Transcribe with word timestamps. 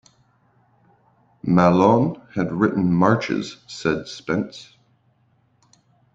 "Mahlon 1.43 2.19
had 2.33 2.51
written 2.51 2.91
marches," 2.91 3.57
said 3.67 4.07
Spence. 4.07 4.75